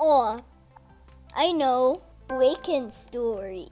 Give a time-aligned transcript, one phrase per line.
[0.00, 0.40] Oh,
[1.34, 2.02] I know.
[2.28, 3.68] Break In Story.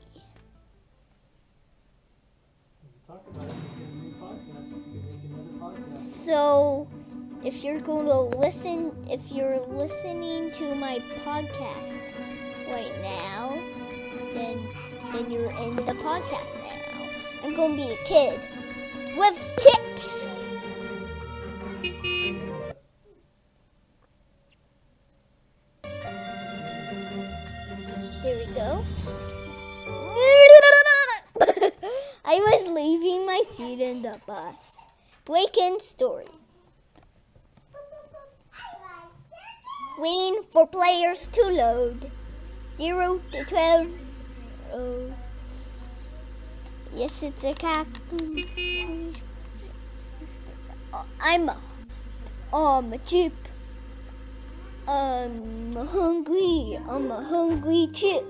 [6.25, 6.89] So,
[7.45, 12.01] if you're going to listen, if you're listening to my podcast
[12.71, 13.57] right now,
[14.35, 14.67] then
[15.13, 17.09] then you're in the podcast now.
[17.45, 18.41] I'm going to be a kid
[19.17, 19.96] with chips.
[34.27, 34.77] Bus.
[35.25, 36.27] Break-in story.
[39.99, 42.11] Waiting for players to load.
[42.77, 43.89] Zero to twelve.
[44.73, 45.13] Oh.
[46.95, 47.87] Yes, it's a cat.
[51.21, 51.57] I'm a,
[52.53, 53.33] I'm a chip.
[54.87, 56.79] I'm hungry.
[56.89, 58.25] I'm a hungry chip.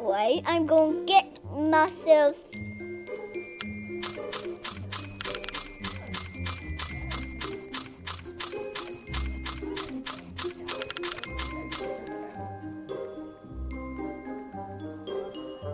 [0.00, 2.36] Right, I'm gonna get myself.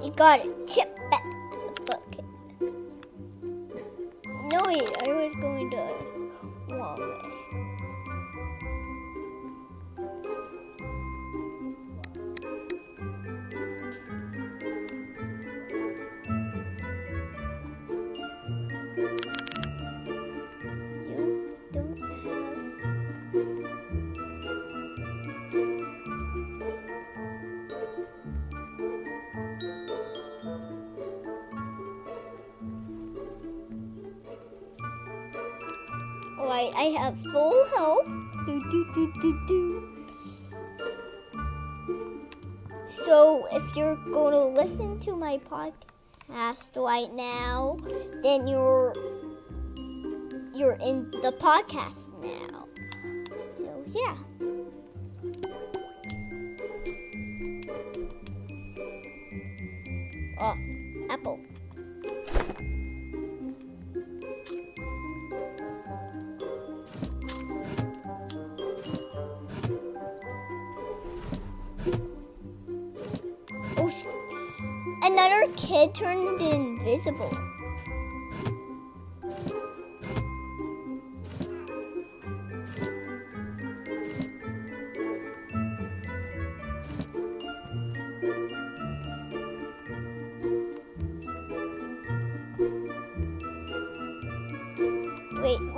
[0.02, 0.59] You got it.
[36.60, 38.06] Alright, I have full health.
[38.44, 40.06] Do, do, do, do, do.
[43.06, 47.78] So, if you're going to listen to my podcast right now,
[48.22, 48.92] then you're
[50.54, 52.66] you're in the podcast now.
[53.56, 54.16] So, yeah.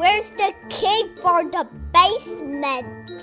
[0.02, 1.62] Where's the key for the
[1.94, 3.22] basement?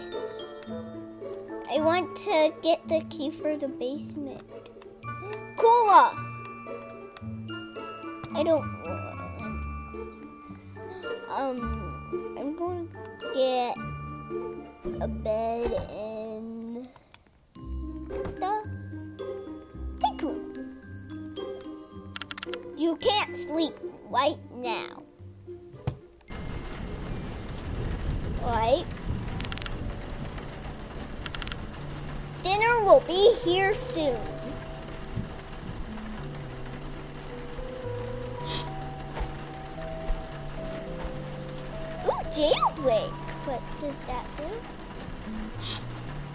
[1.70, 4.42] I want to get the key for the basement.
[5.58, 6.16] Cola!
[8.34, 8.64] I don't.
[11.30, 13.76] Um, I'm going to get
[15.02, 16.09] a bed in
[33.94, 34.18] soon.
[42.06, 43.14] Ooh, jailbreak.
[43.46, 44.44] What does that do?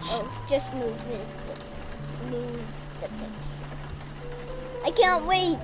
[0.07, 1.17] Oh, just moves the
[2.29, 3.65] moves the picture.
[4.83, 5.57] I can't wait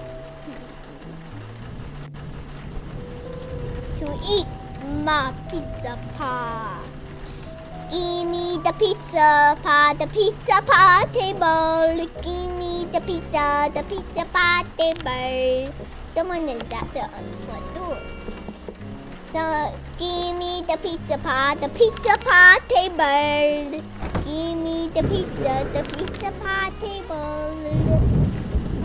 [3.98, 4.48] to eat
[5.04, 7.01] my pizza pie.
[7.92, 12.08] Give me the pizza pie, the pizza pie table.
[12.24, 15.74] Give me the pizza, the pizza pie table.
[16.16, 17.04] Someone is at the
[17.44, 17.98] front door.
[19.34, 23.84] So give me the pizza pie, the pizza pie table.
[24.24, 28.02] Give me the pizza, the pizza pie table.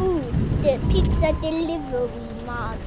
[0.03, 0.33] Ooh,
[0.63, 2.11] the pizza delivery
[2.45, 2.79] man.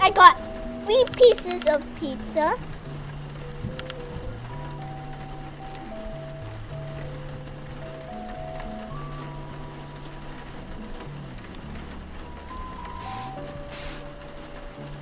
[0.00, 0.41] I got
[0.84, 2.56] three pieces of pizza.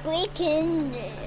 [0.03, 1.20] Breaking.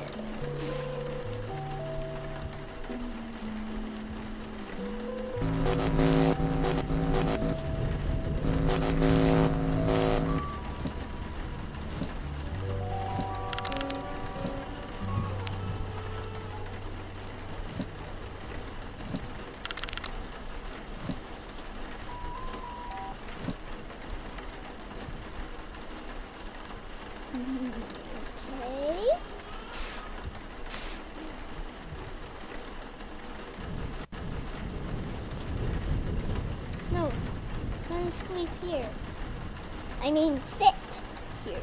[40.13, 41.01] Mean, sit
[41.43, 41.59] here.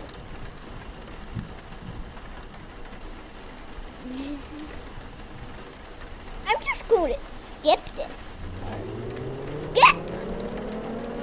[6.49, 8.43] I'm just going to skip this.
[9.63, 9.97] Skip!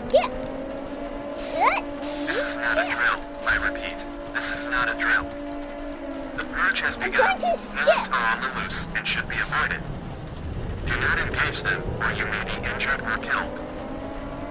[0.07, 0.31] Skip!
[2.25, 3.19] This is not a drill.
[3.45, 5.25] I repeat, this is not a drill.
[6.37, 7.11] The purge has begun.
[7.11, 7.83] trying to skip.
[7.83, 9.81] Villains are on the loose and should be avoided.
[10.85, 13.59] Do not engage them, or you may be injured or killed.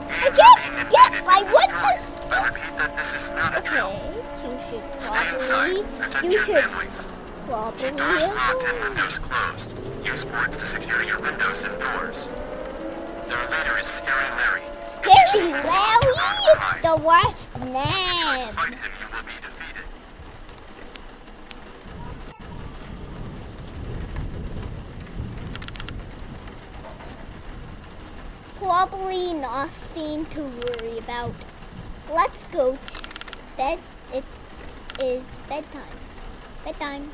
[0.09, 1.25] Villains can't skip.
[1.27, 2.16] I want to skip.
[2.31, 3.93] I repeat that this is not a drill.
[4.45, 5.85] Okay, you should Stay inside.
[6.01, 7.07] Protect you your families.
[7.47, 9.75] probably, Keep doors locked and windows closed.
[10.05, 12.29] Use boards to secure your windows and doors.
[13.29, 14.63] Their leader is Scary Larry.
[14.99, 16.15] If you see Scary Larry,
[16.53, 18.55] it's the worst If you try to name.
[18.55, 19.85] fight him, you will be defeated.
[28.59, 31.35] Probably nothing to worry about.
[32.09, 33.03] Let's go to
[33.57, 33.79] bed.
[34.13, 34.25] It
[35.01, 35.83] is bedtime.
[36.65, 37.11] Bedtime.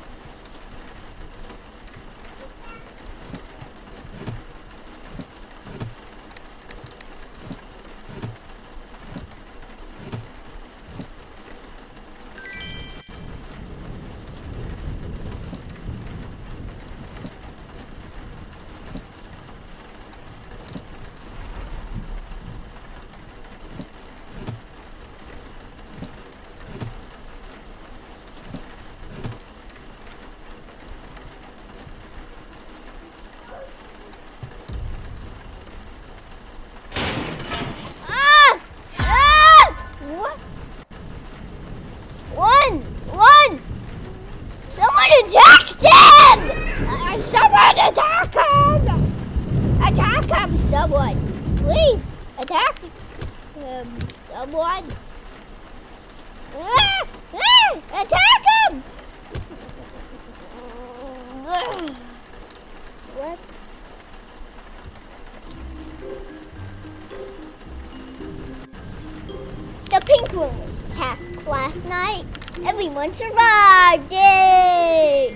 [70.13, 72.25] Pink room was attacked last night.
[72.65, 74.11] Everyone survived!
[74.11, 75.35] Yay!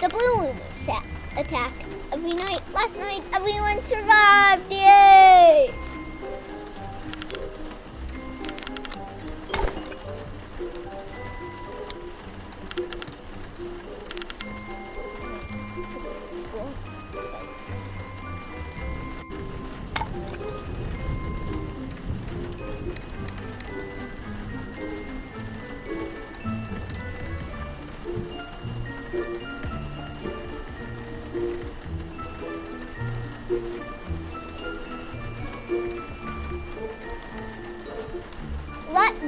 [0.00, 0.96] The blue room was
[1.36, 2.60] attacked every night.
[2.72, 4.72] Last night, everyone survived!
[4.72, 5.87] Yay!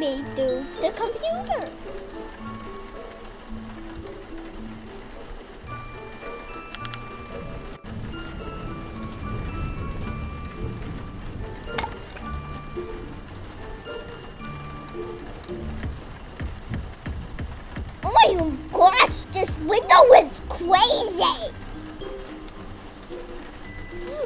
[0.01, 1.71] Me do the computer.
[18.03, 21.53] Oh my gosh, this window is crazy!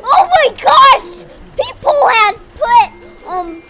[0.04, 1.24] Oh my gosh!
[1.56, 3.62] People have put um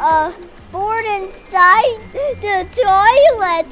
[0.00, 0.43] a
[0.74, 2.00] board inside
[2.42, 3.70] the toilet.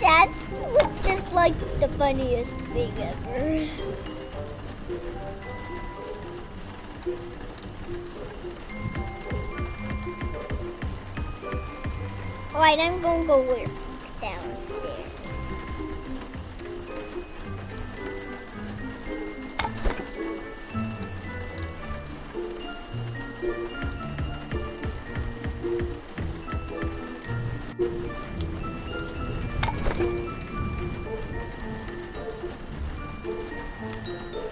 [0.00, 3.68] That's just like the funniest thing ever.
[12.54, 13.68] Alright, I'm gonna go work
[14.22, 14.71] downstairs.
[34.04, 34.51] You a great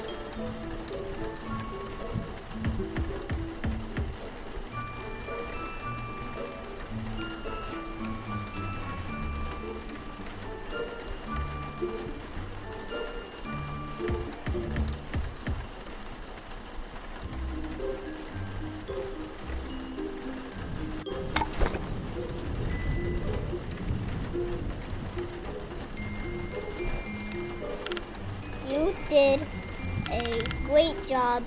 [31.11, 31.43] job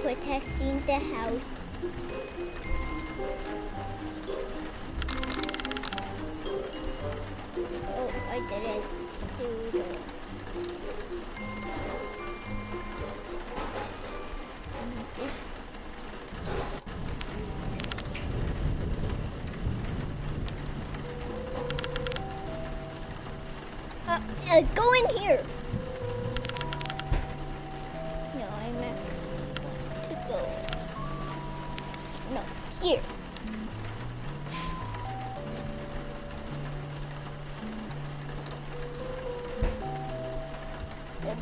[0.00, 1.48] protecting the house.
[7.86, 8.82] Oh, I didn't
[9.36, 9.98] do that.
[24.08, 24.20] Uh,
[24.50, 25.42] uh, go in here.
[32.84, 33.00] Here.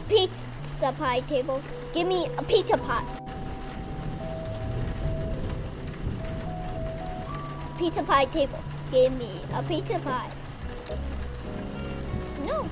[0.08, 1.60] Pizza pie table.
[1.92, 3.04] Give me a pizza pie.
[7.78, 8.62] Pizza pie table.
[8.92, 10.30] Give me a pizza pie.
[12.46, 12.68] No.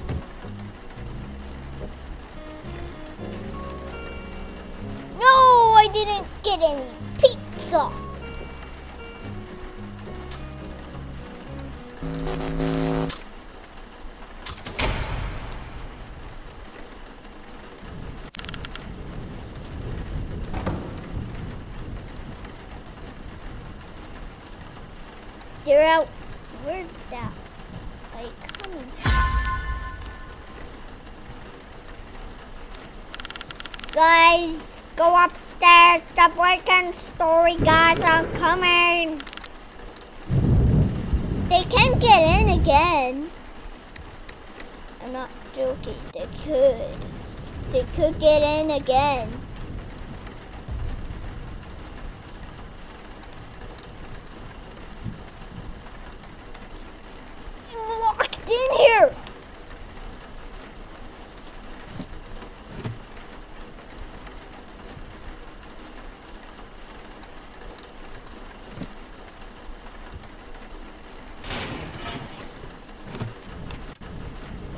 [5.19, 5.35] No,
[5.83, 6.87] I didn't get any
[7.19, 8.00] pizza.
[25.65, 26.09] They're out.
[26.65, 27.33] Where's that?
[28.15, 28.93] Like coming.
[33.93, 36.03] Guys, go upstairs.
[36.13, 39.21] Stop breaking story guys I'm coming.
[41.51, 43.29] They can get in again.
[45.03, 45.97] I'm not joking.
[46.13, 46.97] They could.
[47.73, 49.29] They could get in again.
[57.73, 59.15] I'm locked in here.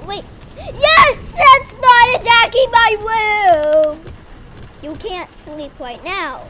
[0.06, 0.24] Wait.
[0.56, 4.00] Yes, that's not attacking my room.
[4.82, 6.48] You can't sleep right now.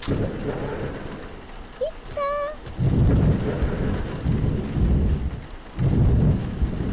[0.00, 0.24] Pizza.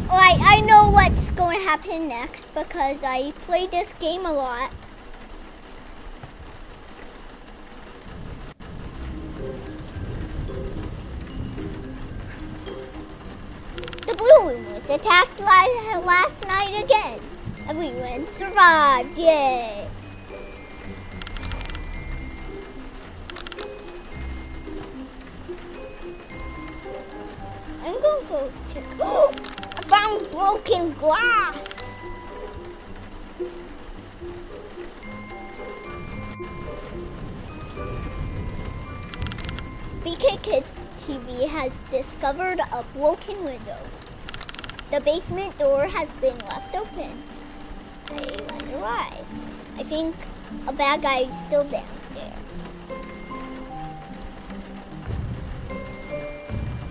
[0.09, 4.71] Alright, I know what's going to happen next because I played this game a lot.
[14.97, 17.19] Attacked last night again.
[17.69, 19.87] Everyone survived, yay!
[27.83, 28.83] I'm gonna go check.
[28.99, 31.67] I found broken glass!
[40.03, 40.65] BK Kidz
[40.97, 43.77] TV has discovered a broken window.
[44.89, 47.22] The basement door has been left open.
[48.10, 48.13] I
[48.50, 49.25] wonder why.
[49.77, 50.15] I think
[50.65, 52.34] a bad guy is still down there.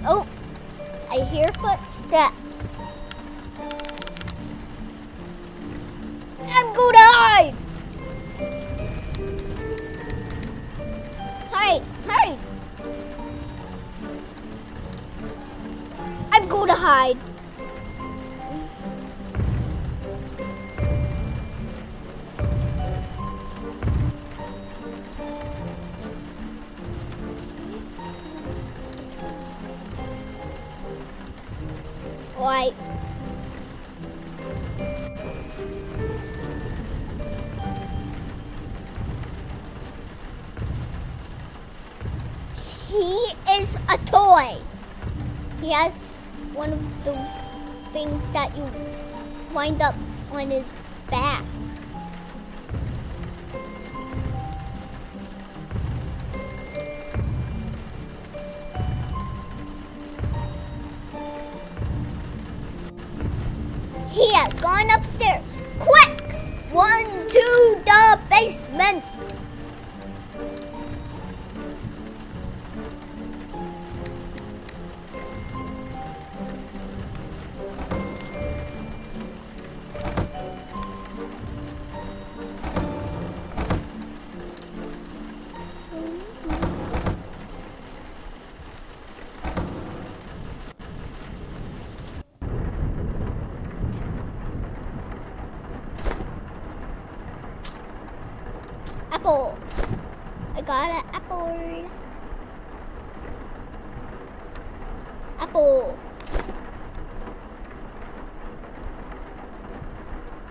[0.07, 0.27] Oh,
[1.11, 2.75] I hear footsteps.
[6.49, 7.55] I'm gonna hide!
[11.51, 12.39] Hide, hide!
[16.31, 17.36] I'm to hide.
[45.71, 47.13] Has one of the
[47.93, 48.65] things that you
[49.55, 49.95] wind up
[50.33, 50.67] on his
[51.11, 51.45] back.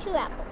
[0.05, 0.45] two apples.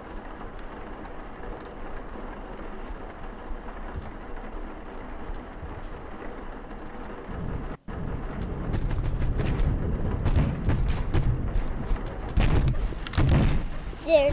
[14.06, 14.32] There,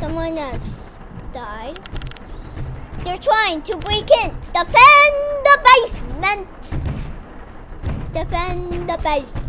[0.00, 0.88] someone has
[1.34, 1.78] died.
[3.04, 6.48] They're trying to break in, defend the basement,
[8.14, 9.45] defend the basement.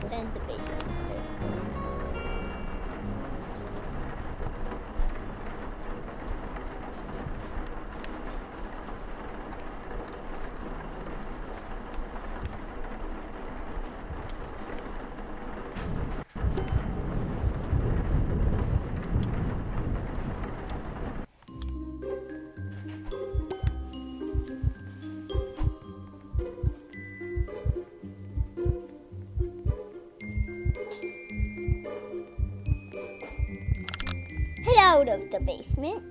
[0.00, 0.71] Defend the basement.
[35.12, 36.02] Of the basement.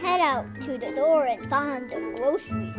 [0.00, 2.72] Head out to the door and find the grocery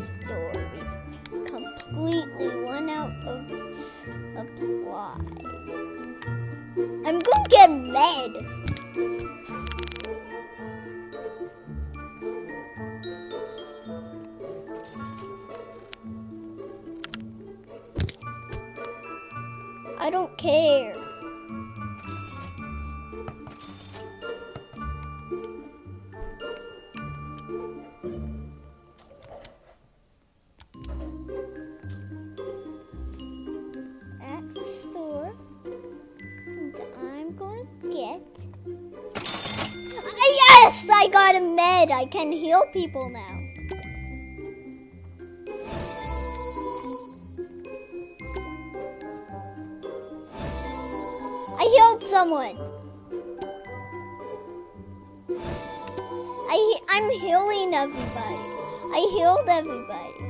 [41.03, 41.91] I got a med.
[41.91, 43.19] I can heal people now.
[51.59, 52.55] I healed someone.
[56.49, 58.39] I I'm healing everybody.
[58.95, 60.22] I healed everybody.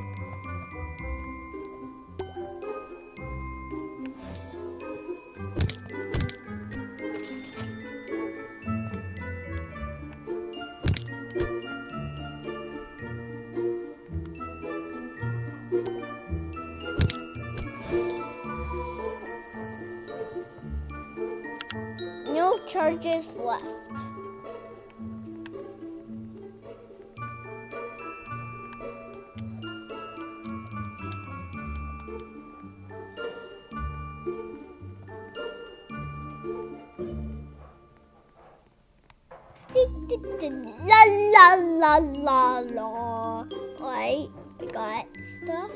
[40.10, 43.46] la la la la la.
[43.80, 44.28] Right,
[44.60, 45.06] I got
[45.38, 45.72] stuff,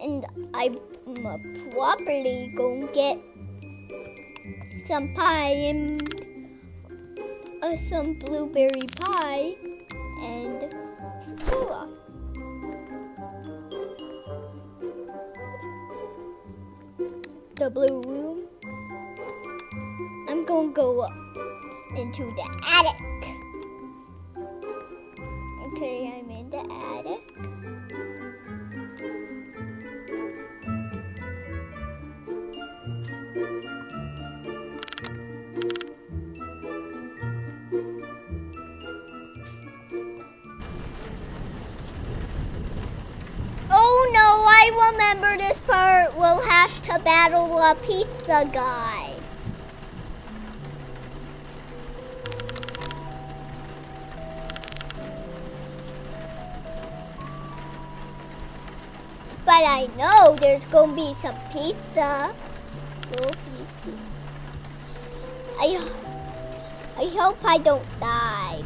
[0.00, 0.74] and I'm
[1.70, 3.18] probably gonna get
[4.86, 6.02] some pie and
[7.62, 9.54] uh, some blueberry pie
[10.22, 10.72] and
[11.26, 11.88] some cola.
[17.56, 18.00] The blue
[22.08, 22.96] into the attic.
[25.66, 27.22] Okay, I'm in the attic.
[43.70, 46.16] Oh no, I remember this part.
[46.16, 49.17] We'll have to battle a pizza guy.
[59.58, 62.32] But I know there's gonna be some pizza.
[65.58, 65.82] I,
[66.96, 68.62] I hope I don't die.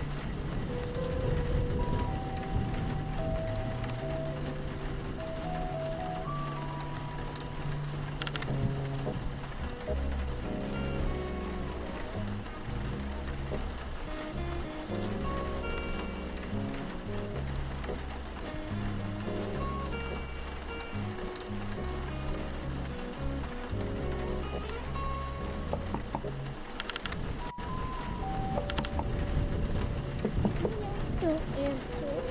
[32.01, 32.23] Don't.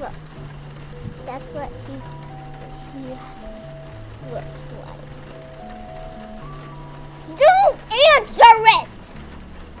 [0.00, 0.12] Look,
[1.26, 2.06] that's what he's
[2.92, 3.08] he
[4.32, 5.02] looks like.
[7.38, 7.78] Don't
[8.18, 8.88] answer it.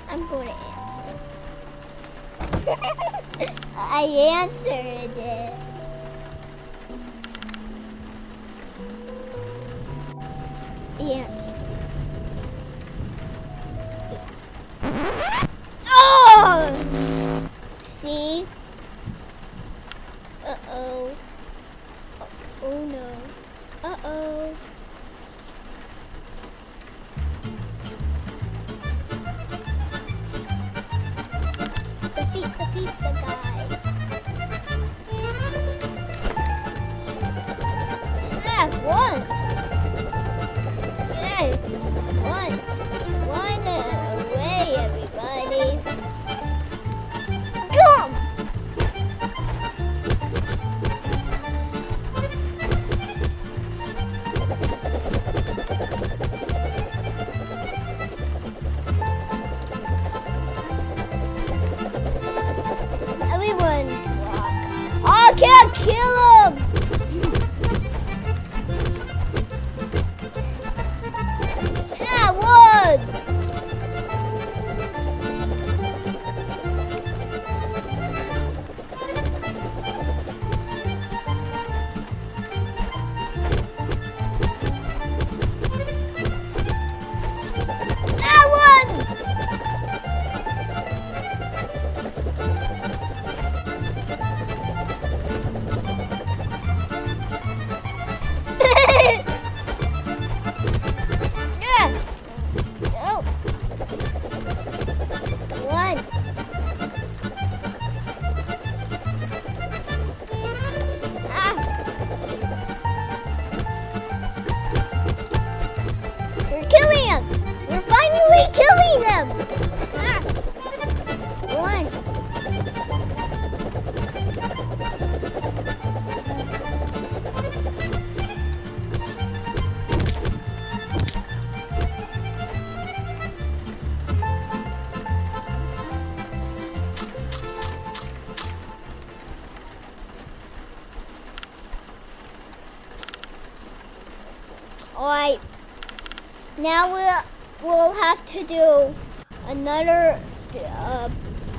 [0.08, 1.18] I'm going to answer.
[3.76, 5.71] I answered it.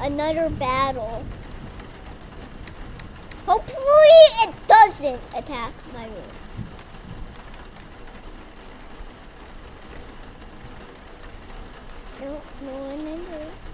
[0.04, 1.24] Another battle.
[3.46, 6.14] Hopefully it doesn't attack my room.
[12.22, 13.73] No, no one in there.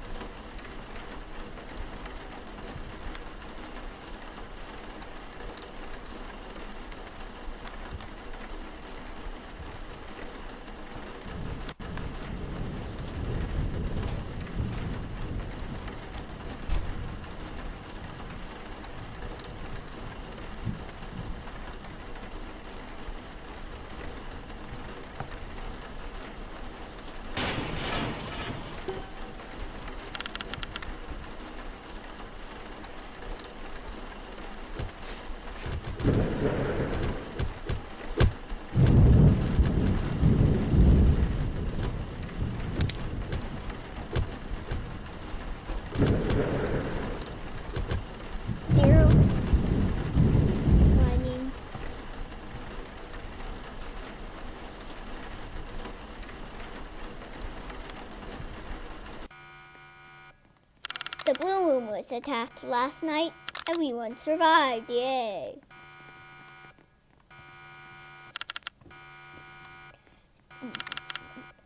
[61.39, 63.31] Was attacked last night.
[63.67, 64.89] Everyone survived.
[64.89, 65.55] Yay.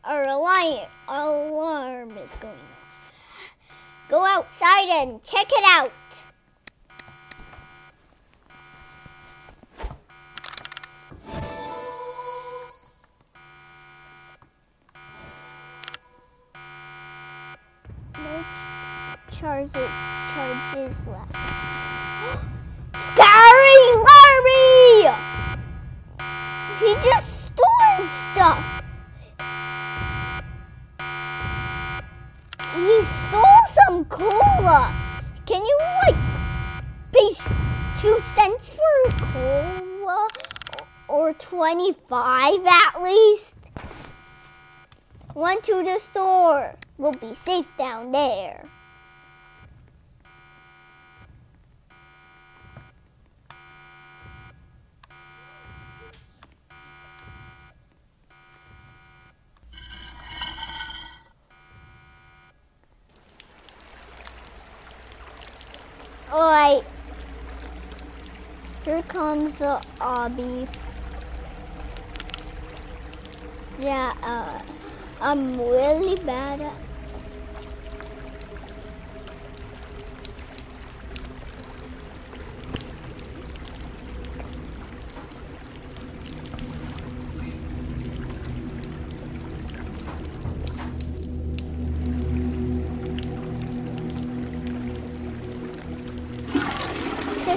[0.04, 0.26] Our
[1.08, 3.56] alarm is going off.
[4.10, 5.92] Go outside and check it out.
[39.18, 40.28] Cola
[41.08, 43.56] or twenty-five at least?
[45.36, 46.76] Run to the store.
[46.98, 48.66] We'll be safe down there.
[66.32, 66.84] Alright.
[68.86, 70.68] Here comes the obby.
[73.80, 74.60] Yeah, uh,
[75.22, 76.93] I'm really bad at.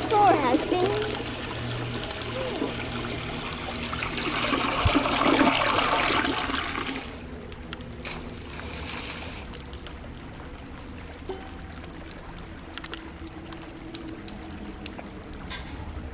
[0.01, 0.87] Sword has been.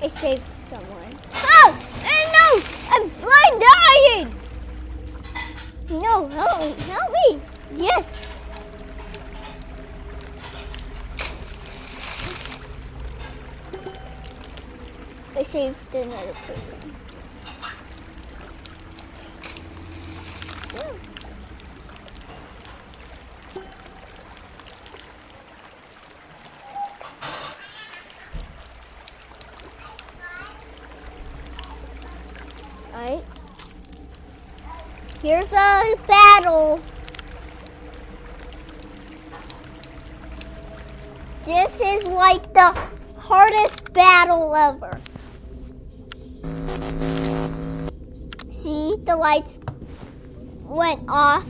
[0.00, 1.14] I saved someone.
[1.34, 1.78] Oh!
[2.04, 2.48] eh, No!
[2.90, 4.28] I'm blind dying!
[6.02, 6.70] No, help me!
[6.84, 7.40] Help me!
[7.76, 8.22] Yes!
[15.34, 16.94] I saved another person.
[32.94, 33.24] Alright.
[35.22, 36.80] Here's a battle.
[41.44, 42.72] This is like the
[43.16, 45.00] hardest battle ever.
[48.52, 49.58] See, the lights
[50.62, 51.44] went off.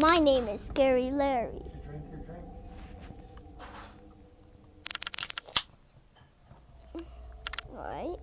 [0.00, 1.62] My name is Scary Larry.
[1.84, 2.44] Drink your drink.
[7.76, 8.18] Alright.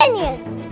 [0.00, 0.62] Onions!
[0.62, 0.65] Ah!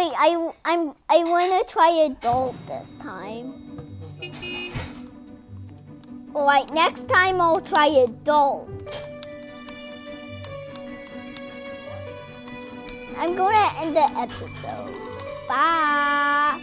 [0.00, 3.52] Wait, I, I'm, I want to try adult this time.
[6.34, 8.70] Alright, next time I'll try adult.
[13.18, 14.96] I'm going to end the episode.
[15.46, 16.62] Bye.